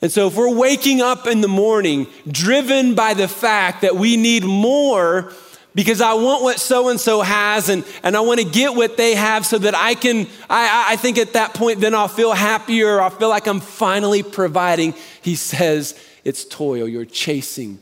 [0.00, 4.16] And so, if we're waking up in the morning driven by the fact that we
[4.16, 5.30] need more
[5.74, 8.96] because I want what so and so has and, and I want to get what
[8.96, 12.32] they have so that I can, I, I think at that point, then I'll feel
[12.32, 12.98] happier.
[12.98, 14.94] I'll feel like I'm finally providing.
[15.20, 16.88] He says, it's toil.
[16.88, 17.78] You're chasing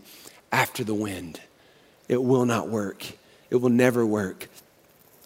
[0.55, 1.41] after the wind.
[2.09, 3.05] It will not work,
[3.51, 4.49] it will never work.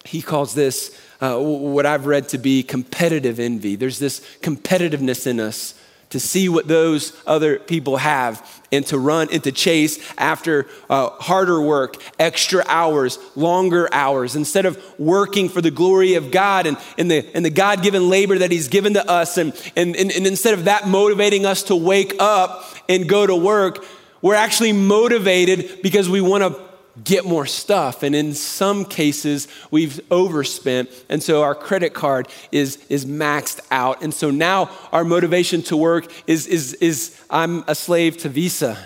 [0.04, 3.76] He calls this uh, what I've read to be competitive envy.
[3.76, 5.74] There's this competitiveness in us
[6.10, 11.10] to see what those other people have and to run and to chase after uh,
[11.10, 16.78] harder work, extra hours, longer hours, instead of working for the glory of God and,
[16.96, 19.36] and the, and the God given labor that He's given to us.
[19.36, 23.36] And, and, and, and instead of that motivating us to wake up and go to
[23.36, 23.84] work,
[24.22, 26.68] we're actually motivated because we want to
[27.04, 28.02] get more stuff.
[28.02, 30.90] And in some cases, we've overspent.
[31.08, 34.02] And so our credit card is, is maxed out.
[34.02, 38.78] And so now our motivation to work is, is, is I'm a slave to Visa.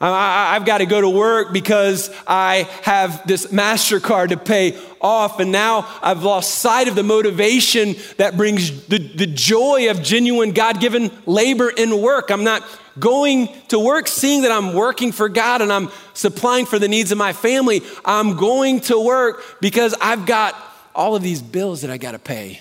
[0.00, 5.40] I, have got to go to work because I have this MasterCard to pay off.
[5.40, 10.52] And now I've lost sight of the motivation that brings the, the joy of genuine
[10.52, 12.30] God given labor in work.
[12.30, 12.64] I'm not
[12.98, 17.12] going to work seeing that I'm working for God and I'm supplying for the needs
[17.12, 17.82] of my family.
[18.04, 20.54] I'm going to work because I've got
[20.94, 22.60] all of these bills that I got to pay.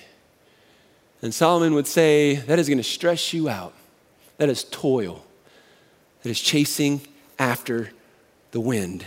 [1.22, 3.74] And Solomon would say, that is going to stress you out.
[4.38, 5.24] That is toil.
[6.22, 7.02] That is chasing
[7.43, 7.89] after
[8.51, 9.06] the wind.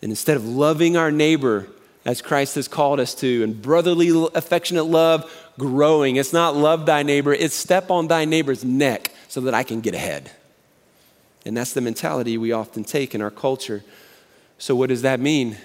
[0.00, 1.68] And instead of loving our neighbor
[2.06, 7.02] as Christ has called us to, and brotherly, affectionate love growing, it's not love thy
[7.02, 10.30] neighbor, it's step on thy neighbor's neck so that I can get ahead.
[11.44, 13.84] And that's the mentality we often take in our culture.
[14.56, 15.58] So, what does that mean?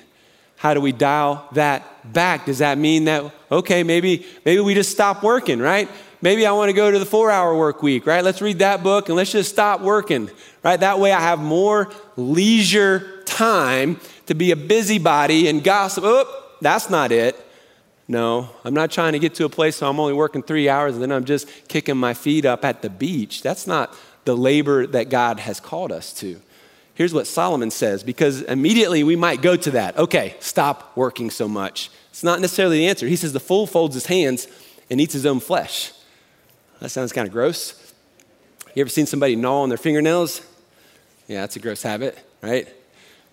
[0.57, 2.45] How do we dial that back?
[2.45, 5.87] Does that mean that, okay, maybe, maybe we just stop working, right?
[6.21, 8.23] Maybe I want to go to the four hour work week, right?
[8.23, 10.29] Let's read that book and let's just stop working,
[10.63, 10.79] right?
[10.79, 16.03] That way I have more leisure time to be a busybody and gossip.
[16.05, 16.25] Oh,
[16.61, 17.35] that's not it.
[18.07, 20.95] No, I'm not trying to get to a place where I'm only working three hours
[20.95, 23.43] and then I'm just kicking my feet up at the beach.
[23.43, 26.41] That's not the labor that God has called us to.
[26.95, 29.97] here's what Solomon says, because immediately we might go to that.
[29.97, 31.89] Okay, stop working so much.
[32.09, 33.07] It's not necessarily the answer.
[33.07, 34.47] He says the fool folds his hands
[34.89, 35.93] and eats his own flesh.
[36.79, 37.93] That sounds kind of gross.
[38.73, 40.41] You ever seen somebody gnaw on their fingernails?
[41.27, 42.67] Yeah, that's a gross habit, right?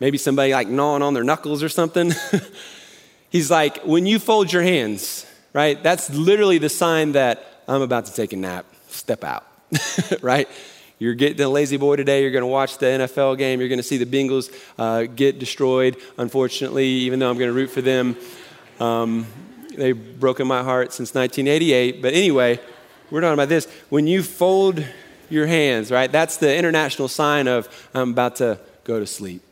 [0.01, 2.13] Maybe somebody like gnawing on their knuckles or something.
[3.31, 8.07] He's like, when you fold your hands, right, that's literally the sign that I'm about
[8.07, 8.67] to take a nap.
[8.89, 9.47] Step out,
[10.23, 10.49] right?
[10.99, 12.23] You're getting a La-Z-Boy today.
[12.23, 13.61] You're going to watch the NFL game.
[13.61, 17.55] You're going to see the Bengals uh, get destroyed, unfortunately, even though I'm going to
[17.55, 18.17] root for them.
[18.81, 19.27] Um,
[19.77, 22.01] they've broken my heart since 1988.
[22.01, 22.59] But anyway,
[23.11, 23.67] we're talking about this.
[23.89, 24.85] When you fold
[25.29, 29.43] your hands, right, that's the international sign of I'm about to go to sleep.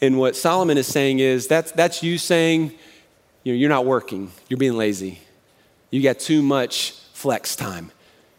[0.00, 2.72] And what Solomon is saying is that's, that's you saying,
[3.44, 5.20] you know, you're not working, you're being lazy.
[5.90, 7.90] You got too much flex time.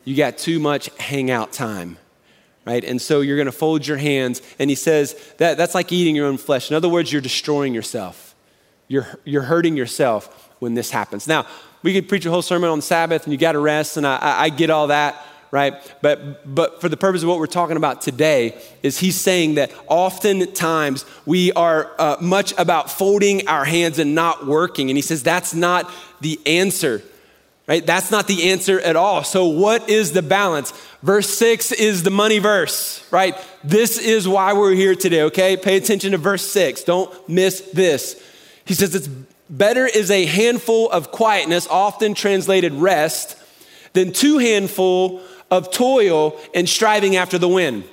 [0.03, 1.97] You got too much hangout time,
[2.65, 2.83] right?
[2.83, 4.41] And so you're going to fold your hands.
[4.57, 6.71] And he says that that's like eating your own flesh.
[6.71, 8.35] In other words, you're destroying yourself.
[8.87, 11.27] You're, you're hurting yourself when this happens.
[11.27, 11.45] Now,
[11.83, 14.17] we could preach a whole sermon on Sabbath and you got to rest, and I,
[14.21, 15.73] I get all that right?
[16.01, 19.71] But, but for the purpose of what we're talking about today, is he's saying that
[19.87, 24.89] oftentimes we are uh, much about folding our hands and not working.
[24.89, 25.91] And he says that's not
[26.21, 27.03] the answer,
[27.67, 27.85] right?
[27.85, 29.23] That's not the answer at all.
[29.23, 30.71] So, what is the balance?
[31.03, 33.35] Verse six is the money verse, right?
[33.63, 35.57] This is why we're here today, okay?
[35.57, 36.83] Pay attention to verse six.
[36.83, 38.21] Don't miss this.
[38.65, 39.09] He says it's
[39.51, 43.37] better is a handful of quietness, often translated rest,
[43.93, 47.83] than two handful of toil and striving after the wind.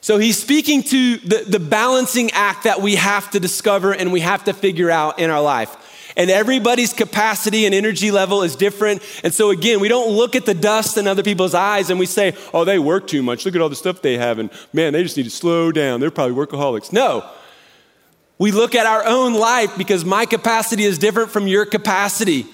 [0.00, 4.20] So he's speaking to the, the balancing act that we have to discover and we
[4.20, 5.74] have to figure out in our life.
[6.16, 9.02] And everybody's capacity and energy level is different.
[9.24, 12.06] And so, again, we don't look at the dust in other people's eyes and we
[12.06, 13.44] say, oh, they work too much.
[13.46, 14.38] Look at all the stuff they have.
[14.38, 16.00] And man, they just need to slow down.
[16.00, 16.92] They're probably workaholics.
[16.92, 17.28] No.
[18.44, 22.44] We look at our own life because my capacity is different from your capacity.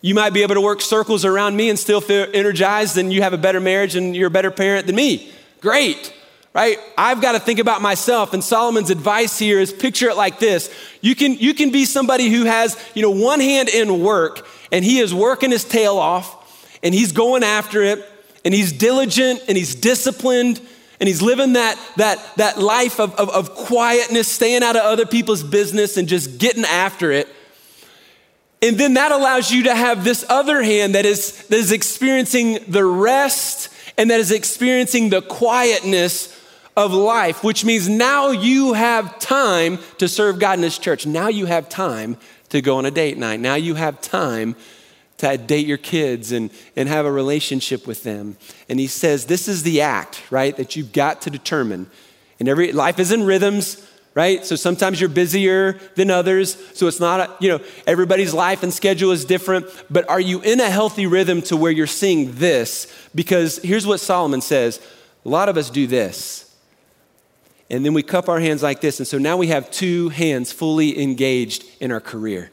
[0.00, 3.22] You might be able to work circles around me and still feel energized, and you
[3.22, 5.32] have a better marriage and you're a better parent than me.
[5.60, 6.14] Great,
[6.54, 6.78] right?
[6.96, 8.32] I've got to think about myself.
[8.32, 10.72] And Solomon's advice here is picture it like this.
[11.00, 14.84] You can, you can be somebody who has, you know, one hand in work, and
[14.84, 18.08] he is working his tail off, and he's going after it,
[18.44, 20.60] and he's diligent, and he's disciplined,
[21.00, 25.06] and he's living that, that, that life of, of, of quietness, staying out of other
[25.06, 27.26] people's business, and just getting after it.
[28.62, 32.58] And then that allows you to have this other hand that is, that is experiencing
[32.68, 36.36] the rest and that is experiencing the quietness
[36.76, 41.06] of life, which means now you have time to serve God in His church.
[41.06, 42.18] Now you have time
[42.50, 43.40] to go on a date night.
[43.40, 44.54] Now you have time
[45.20, 48.36] to date your kids and, and have a relationship with them.
[48.68, 51.90] And he says, This is the act, right, that you've got to determine.
[52.38, 54.44] And every life is in rhythms right?
[54.44, 56.56] So sometimes you're busier than others.
[56.76, 59.66] So it's not, a, you know, everybody's life and schedule is different.
[59.88, 62.92] But are you in a healthy rhythm to where you're seeing this?
[63.14, 64.80] Because here's what Solomon says
[65.24, 66.54] a lot of us do this.
[67.68, 68.98] And then we cup our hands like this.
[68.98, 72.50] And so now we have two hands fully engaged in our career.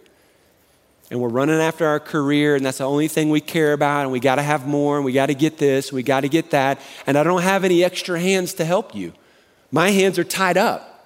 [1.09, 4.01] And we're running after our career, and that's the only thing we care about.
[4.01, 6.21] And we got to have more, and we got to get this, and we got
[6.21, 6.81] to get that.
[7.05, 9.13] And I don't have any extra hands to help you.
[9.71, 11.05] My hands are tied up.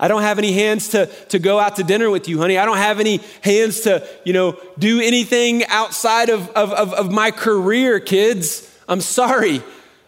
[0.00, 2.56] I don't have any hands to, to go out to dinner with you, honey.
[2.56, 7.10] I don't have any hands to, you know, do anything outside of, of, of, of
[7.10, 8.72] my career, kids.
[8.88, 9.62] I'm sorry.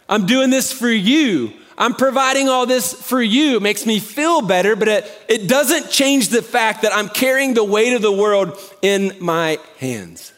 [0.07, 1.53] I'm doing this for you.
[1.81, 3.57] I'm providing all this for you.
[3.57, 7.55] It makes me feel better, but it, it doesn't change the fact that I'm carrying
[7.55, 10.31] the weight of the world in my hands.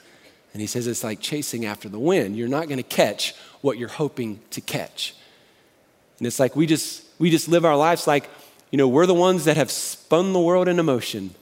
[0.53, 2.37] And he says it's like chasing after the wind.
[2.37, 5.15] You're not going to catch what you're hoping to catch.
[6.17, 8.29] And it's like we just we just live our lives like
[8.71, 11.35] you know, we're the ones that have spun the world into motion.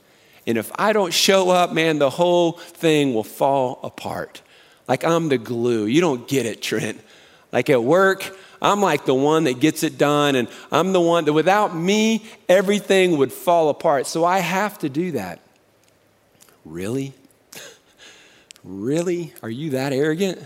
[0.48, 4.42] And if I don't show up, man, the whole thing will fall apart.
[4.88, 5.86] Like I'm the glue.
[5.86, 7.00] You don't get it, Trent.
[7.52, 11.26] Like at work, I'm like the one that gets it done, and I'm the one
[11.26, 14.06] that without me, everything would fall apart.
[14.06, 15.40] So I have to do that.
[16.64, 17.14] Really?
[18.64, 19.34] really?
[19.42, 20.40] Are you that arrogant?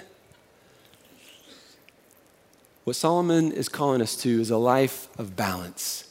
[2.86, 6.06] What Solomon is calling us to is a life of balance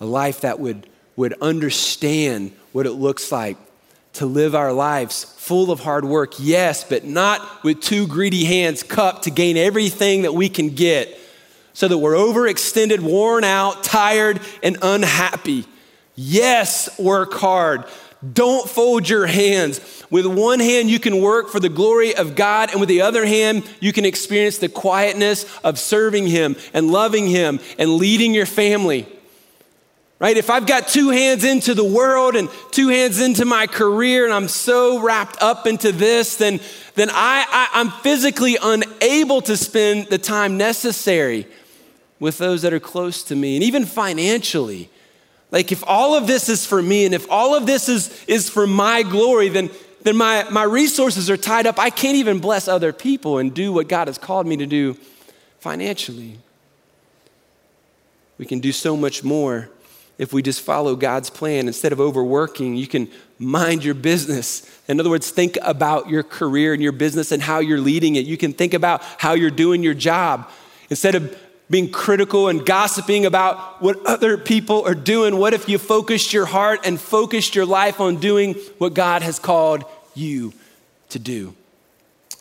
[0.00, 3.56] a life that would, would understand what it looks like
[4.14, 8.82] to live our lives full of hard work, yes, but not with two greedy hands
[8.82, 11.18] cupped to gain everything that we can get
[11.74, 15.66] so that we're overextended, worn out, tired, and unhappy.
[16.14, 17.84] Yes, work hard
[18.32, 19.80] Don't fold your hands.
[20.08, 23.26] With one hand, you can work for the glory of God, and with the other
[23.26, 28.46] hand, you can experience the quietness of serving Him and loving Him and leading your
[28.46, 29.06] family.
[30.20, 30.36] Right?
[30.36, 34.32] If I've got two hands into the world and two hands into my career, and
[34.32, 36.60] I'm so wrapped up into this, then,
[36.94, 41.46] then I, I, I'm physically unable to spend the time necessary
[42.20, 44.88] with those that are close to me, and even financially.
[45.50, 48.48] Like, if all of this is for me and if all of this is, is
[48.48, 49.70] for my glory, then,
[50.02, 51.78] then my, my resources are tied up.
[51.78, 54.96] I can't even bless other people and do what God has called me to do
[55.58, 56.38] financially.
[58.38, 59.70] We can do so much more
[60.18, 61.66] if we just follow God's plan.
[61.66, 63.08] Instead of overworking, you can
[63.38, 64.70] mind your business.
[64.88, 68.26] In other words, think about your career and your business and how you're leading it.
[68.26, 70.48] You can think about how you're doing your job.
[70.90, 71.36] Instead of
[71.70, 75.38] being critical and gossiping about what other people are doing?
[75.38, 79.38] What if you focused your heart and focused your life on doing what God has
[79.38, 79.84] called
[80.14, 80.52] you
[81.08, 81.54] to do?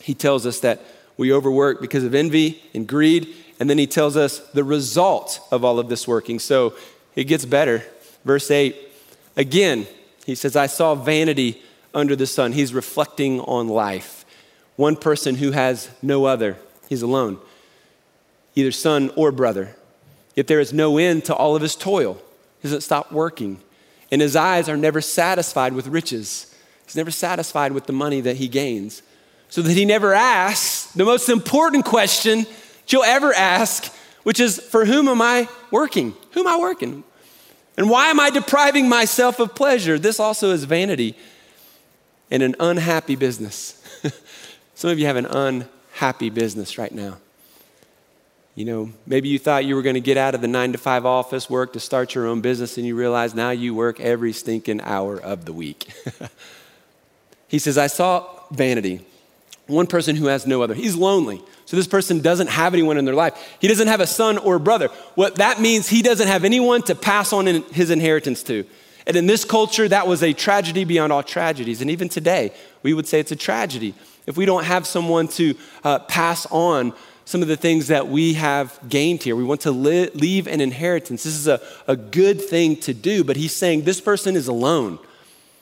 [0.02, 0.82] He tells us that
[1.16, 5.64] we overwork because of envy and greed, and then he tells us the result of
[5.64, 6.40] all of this working.
[6.40, 6.74] So
[7.16, 7.84] it gets better.
[8.26, 8.76] Verse 8
[9.36, 9.88] again,
[10.26, 11.62] he says, I saw vanity
[11.94, 12.54] under the sun.
[12.54, 14.26] He's reflecting on life.
[14.76, 16.58] One person who has no other,
[16.90, 17.40] he's alone
[18.56, 19.76] either son or brother.
[20.36, 22.16] Yet there is no end to all of his toil.
[22.62, 23.60] He doesn't stop working.
[24.12, 26.56] And his eyes are never satisfied with riches.
[26.86, 29.02] He's never satisfied with the money that he gains.
[29.50, 32.46] So that he never asks the most important question
[32.88, 33.94] you'll ever ask,
[34.24, 36.16] which is, For whom am I working?
[36.32, 37.04] Who am I working?
[37.78, 39.98] And why am I depriving myself of pleasure?
[39.98, 41.16] This also is vanity
[42.30, 43.80] and an unhappy business.
[44.76, 47.18] Some of you have an unhappy business right now.
[48.56, 50.78] You know, maybe you thought you were going to get out of the nine to
[50.78, 54.32] five office work to start your own business, and you realize now you work every
[54.32, 55.92] stinking hour of the week.
[57.48, 59.04] he says, I saw vanity.
[59.68, 60.74] One person who has no other.
[60.74, 61.42] He's lonely.
[61.66, 63.58] So this person doesn't have anyone in their life.
[63.62, 64.90] He doesn't have a son or a brother.
[65.16, 68.66] What that means, he doesn't have anyone to pass on his inheritance to.
[69.08, 71.82] And in this culture, that was a tragedy beyond all tragedies.
[71.82, 72.54] And even today,
[72.84, 73.94] we would say it's a tragedy
[74.26, 76.94] if we don't have someone to uh, pass on
[77.26, 79.36] some of the things that we have gained here.
[79.36, 81.24] We want to li- leave an inheritance.
[81.24, 85.00] This is a, a good thing to do, but he's saying this person is alone,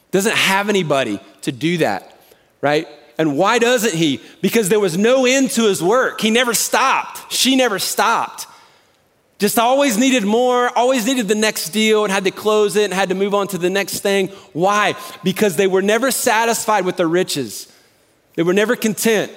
[0.09, 2.19] doesn't have anybody to do that,
[2.61, 2.87] right?
[3.17, 4.21] And why doesn't he?
[4.41, 6.21] Because there was no end to his work.
[6.21, 7.31] He never stopped.
[7.31, 8.47] She never stopped.
[9.41, 12.93] Just always needed more, always needed the next deal and had to close it and
[12.93, 14.27] had to move on to the next thing.
[14.53, 14.95] Why?
[15.23, 17.67] Because they were never satisfied with their riches.
[18.35, 19.31] They were never content.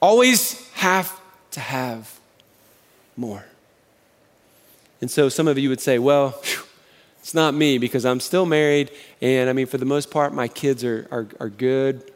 [0.00, 1.12] Always have
[1.52, 2.20] to have
[3.16, 3.44] more.
[5.00, 6.40] And so some of you would say, well,
[7.18, 8.92] it's not me because I'm still married.
[9.20, 12.11] And I mean, for the most part, my kids are, are, are good.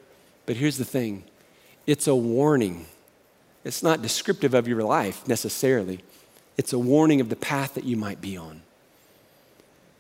[0.47, 1.25] But here's the thing
[1.87, 2.87] it's a warning.
[3.65, 6.01] It's not descriptive of your life necessarily,
[6.57, 8.63] it's a warning of the path that you might be on.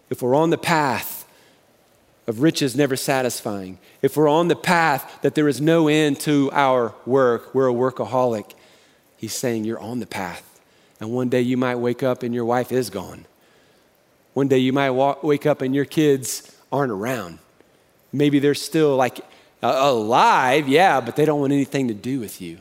[0.08, 1.28] If we're on the path
[2.28, 6.48] of riches never satisfying, if we're on the path that there is no end to
[6.52, 8.52] our work, we're a workaholic,
[9.16, 10.60] He's saying you're on the path.
[11.00, 13.26] And one day you might wake up and your wife is gone.
[14.34, 17.38] One day you might walk, wake up and your kids aren't around.
[18.12, 19.20] Maybe they're still like
[19.62, 22.58] alive, yeah, but they don't want anything to do with you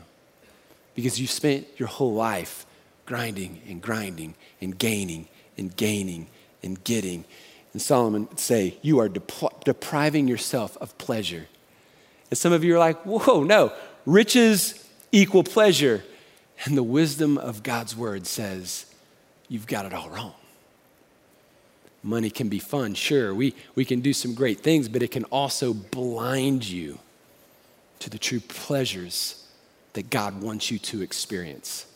[0.94, 2.66] because you've spent your whole life
[3.04, 6.26] grinding and grinding and gaining and gaining
[6.62, 7.24] and getting.
[7.72, 11.46] And Solomon would say, You are dep- depriving yourself of pleasure.
[12.30, 13.72] And some of you are like, Whoa, no,
[14.04, 16.02] riches equal pleasure.
[16.64, 18.86] And the wisdom of God's word says,
[19.48, 20.34] you've got it all wrong.
[22.06, 23.34] Money can be fun, sure.
[23.34, 26.98] We, we can do some great things, but it can also blind you
[27.98, 29.46] to the true pleasures
[29.94, 31.86] that God wants you to experience.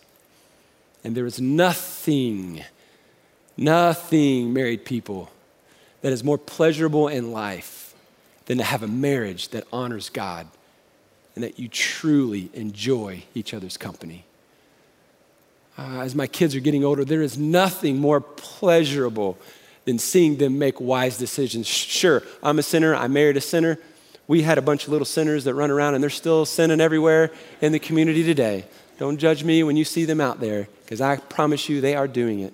[1.04, 2.64] And there is nothing,
[3.56, 5.30] nothing, married people,
[6.02, 7.94] that is more pleasurable in life
[8.46, 10.48] than to have a marriage that honors God
[11.34, 14.24] and that you truly enjoy each other's company
[15.80, 19.38] uh, as my kids are getting older, there is nothing more pleasurable
[19.84, 21.66] than seeing them make wise decisions.
[21.66, 23.78] Sure, I'm a sinner, I married a sinner.
[24.26, 27.32] We had a bunch of little sinners that run around and they're still sinning everywhere
[27.60, 28.64] in the community today.
[28.98, 32.06] Don't judge me when you see them out there, because I promise you they are
[32.06, 32.52] doing it.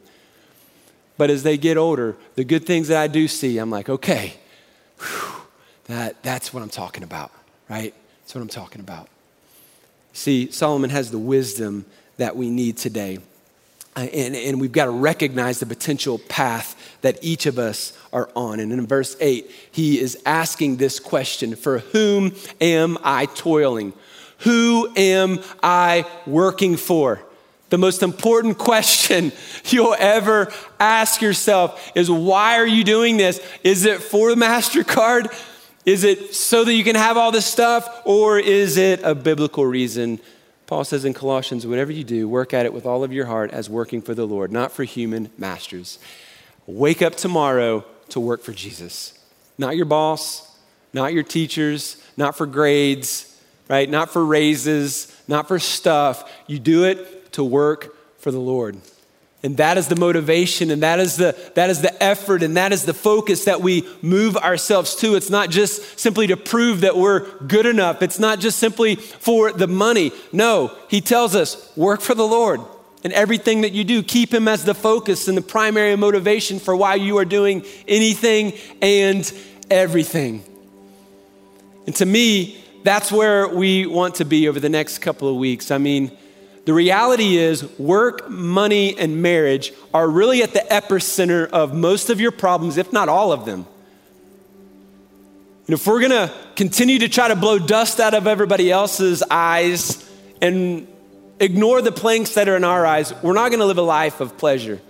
[1.19, 4.35] But as they get older, the good things that I do see, I'm like, okay,
[4.99, 5.43] whew,
[5.87, 7.33] that, that's what I'm talking about,
[7.69, 7.93] right?
[8.23, 9.09] That's what I'm talking about.
[10.13, 11.85] See, Solomon has the wisdom
[12.17, 13.19] that we need today.
[13.97, 18.61] And, and we've got to recognize the potential path that each of us are on.
[18.61, 23.95] And in verse 8, he is asking this question For whom am I toiling?
[24.41, 27.23] Who am I working for?
[27.71, 29.33] The most important question
[29.65, 33.41] you'll ever ask yourself is why are you doing this?
[33.65, 35.35] Is it for the MasterCard?
[35.87, 38.03] Is it so that you can have all this stuff?
[38.05, 40.21] Or is it a biblical reason?
[40.67, 43.53] Paul says in Colossians, whatever you do, work at it with all of your heart
[43.53, 45.99] as working for the Lord, not for human masters.
[46.67, 49.17] Wake up tomorrow to work for Jesus.
[49.59, 50.57] Not your boss,
[50.93, 53.33] not your teachers, not for grades,
[53.69, 53.89] right?
[53.89, 56.31] Not for raises, not for stuff.
[56.47, 58.77] You do it to work for the Lord.
[59.43, 62.73] And that is the motivation and that is the, that is the effort and that
[62.73, 65.15] is the focus that we move ourselves to.
[65.15, 68.03] It's not just simply to prove that we're good enough.
[68.03, 70.11] It's not just simply for the money.
[70.33, 72.61] No, he tells us work for the Lord.
[73.05, 76.75] And everything that you do, keep him as the focus and the primary motivation for
[76.75, 79.31] why you are doing anything and
[79.71, 80.43] everything.
[81.87, 85.71] And to me, that's where we want to be over the next couple of weeks.
[85.71, 86.17] I mean,
[86.67, 92.21] the reality is, work, money, and marriage are really at the epicenter of most of
[92.21, 93.67] your problems, if not all of them.
[95.69, 100.11] And if we're gonna continue to try to blow dust out of everybody else's eyes
[100.43, 100.89] and
[101.39, 104.37] ignore the planks that are in our eyes, we're not gonna live a life of
[104.37, 104.81] pleasure.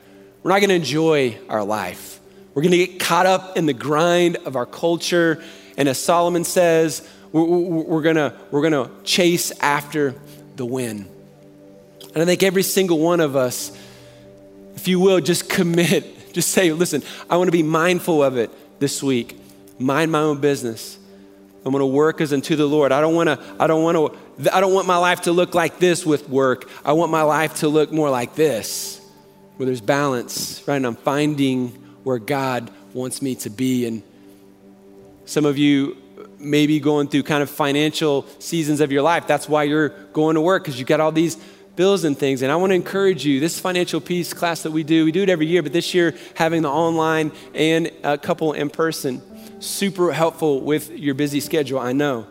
[0.42, 2.20] We're not gonna enjoy our life.
[2.54, 5.44] We're gonna get caught up in the grind of our culture.
[5.76, 10.14] And as Solomon says, we're, gonna, we're gonna chase after
[10.56, 11.10] the wind.
[12.16, 13.70] And I think every single one of us,
[14.74, 18.50] if you will, just commit, just say, listen, I want to be mindful of it
[18.80, 19.38] this week.
[19.78, 20.98] Mind my own business.
[21.62, 22.90] I'm going to work as unto the Lord.
[22.90, 25.54] I don't want to, I don't want to, I don't want my life to look
[25.54, 26.70] like this with work.
[26.86, 28.98] I want my life to look more like this,
[29.58, 30.76] where there's balance, right?
[30.76, 31.68] And I'm finding
[32.02, 33.84] where God wants me to be.
[33.84, 34.02] And
[35.26, 35.98] some of you
[36.38, 39.26] may be going through kind of financial seasons of your life.
[39.26, 41.36] That's why you're going to work, because you've got all these
[41.76, 42.42] bills and things.
[42.42, 45.22] And I want to encourage you this financial peace class that we do, we do
[45.22, 49.22] it every year, but this year having the online and a couple in person,
[49.60, 52.26] super helpful with your busy schedule, I know.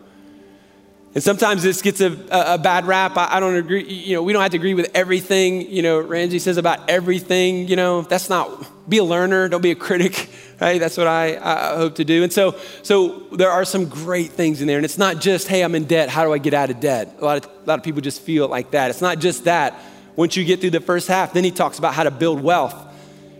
[1.16, 3.16] And sometimes this gets a, a, a bad rap.
[3.16, 3.84] I, I, don't agree.
[3.84, 7.68] You know, we don't have to agree with everything, you know, Ramsey says about everything.
[7.68, 10.28] You know, that's not, be a learner, don't be a critic,
[10.60, 10.78] right?
[10.78, 12.22] That's what I, I hope to do.
[12.22, 14.76] And so, so there are some great things in there.
[14.76, 16.10] And it's not just, hey, I'm in debt.
[16.10, 17.16] How do I get out of debt?
[17.18, 18.90] A lot of, a lot of people just feel like that.
[18.90, 19.74] It's not just that.
[20.16, 22.74] Once you get through the first half, then he talks about how to build wealth.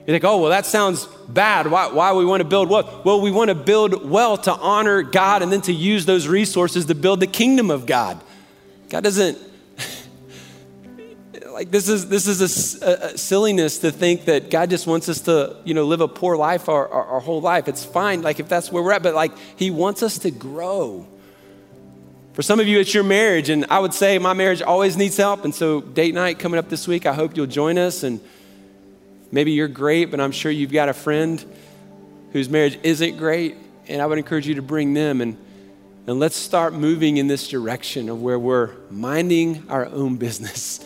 [0.06, 1.66] You think, oh, well, that sounds bad.
[1.66, 3.04] Why, why we want to build wealth?
[3.04, 6.86] Well, we want to build wealth to honor God and then to use those resources
[6.86, 8.22] to build the kingdom of God.
[8.88, 9.36] God doesn't,
[11.50, 15.22] like this is, this is a, a, silliness to think that God just wants us
[15.22, 17.66] to, you know, live a poor life our, our, our whole life.
[17.66, 21.08] It's fine, like if that's where we're at, but like he wants us to grow.
[22.34, 25.16] For some of you, it's your marriage, and I would say my marriage always needs
[25.16, 25.44] help.
[25.44, 28.20] And so, date night coming up this week, I hope you'll join us and
[29.30, 31.44] Maybe you're great, but I'm sure you've got a friend
[32.32, 33.56] whose marriage isn't great,
[33.88, 35.36] and I would encourage you to bring them and
[36.08, 40.78] and let's start moving in this direction of where we're minding our own business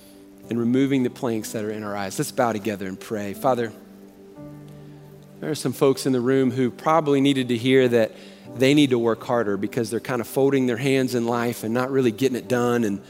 [0.50, 2.18] and removing the planks that are in our eyes.
[2.18, 3.34] Let's bow together and pray.
[3.34, 3.72] Father,
[5.38, 8.12] there are some folks in the room who probably needed to hear that
[8.56, 11.72] they need to work harder because they're kind of folding their hands in life and
[11.72, 12.82] not really getting it done.
[12.82, 13.00] And,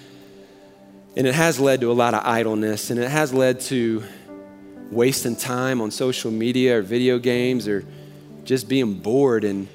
[1.17, 4.05] and it has led to a lot of idleness and it has led to
[4.95, 7.85] wasting time on social media or video games or
[8.45, 9.45] just being bored.
[9.45, 9.69] And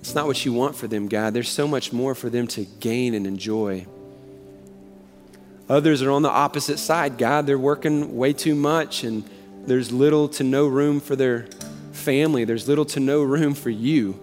[0.00, 1.34] it's not what you want for them, God.
[1.34, 3.86] There's so much more for them to gain and enjoy.
[5.68, 7.46] Others are on the opposite side, God.
[7.46, 9.22] They're working way too much and
[9.66, 11.46] there's little to no room for their
[11.92, 14.18] family, there's little to no room for you.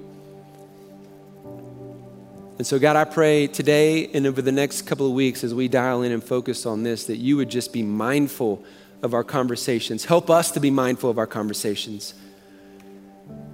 [2.57, 5.67] And so, God, I pray today and over the next couple of weeks as we
[5.67, 8.65] dial in and focus on this, that you would just be mindful
[9.01, 10.05] of our conversations.
[10.05, 12.13] Help us to be mindful of our conversations.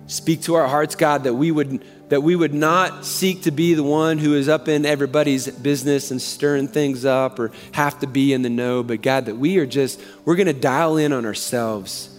[0.07, 3.73] Speak to our hearts, God, that we would that we would not seek to be
[3.73, 8.07] the one who is up in everybody's business and stirring things up or have to
[8.07, 11.11] be in the know, but God, that we are just we're going to dial in
[11.13, 12.09] on ourselves.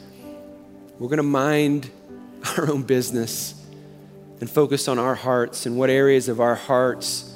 [0.98, 1.90] We're going to mind
[2.56, 3.54] our own business
[4.40, 7.30] and focus on our hearts and what areas of our hearts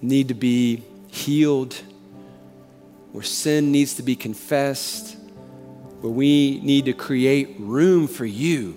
[0.00, 1.80] need to be healed
[3.12, 5.16] where sin needs to be confessed,
[6.00, 8.76] where we need to create room for you.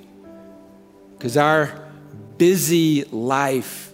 [1.18, 1.90] Because our
[2.38, 3.92] busy life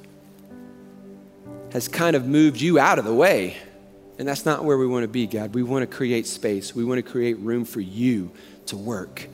[1.74, 3.58] has kind of moved you out of the way.
[4.18, 5.54] And that's not where we want to be, God.
[5.54, 8.32] We want to create space, we want to create room for you
[8.68, 9.28] to work.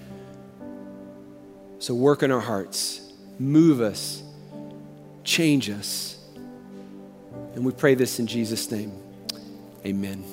[1.79, 3.01] So, work in our hearts,
[3.39, 4.23] move us,
[5.23, 6.17] change us.
[7.55, 8.91] And we pray this in Jesus' name.
[9.85, 10.32] Amen.